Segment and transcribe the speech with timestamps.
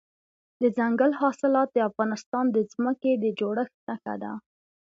[0.61, 4.31] دځنګل حاصلات د افغانستان د ځمکې د جوړښت نښه ده.